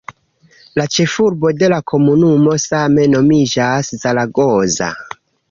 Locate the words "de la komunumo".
1.63-2.57